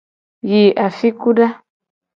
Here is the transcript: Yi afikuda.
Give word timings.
Yi 0.49 0.61
afikuda. 0.85 1.47